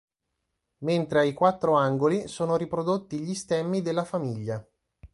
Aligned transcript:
Mentre 0.79 1.19
ai 1.19 1.31
quattro 1.31 1.75
angoli 1.75 2.27
sono 2.27 2.55
riprodotti 2.57 3.19
gli 3.19 3.35
stemmi 3.35 3.83
della 3.83 4.03
famiglia. 4.03 4.67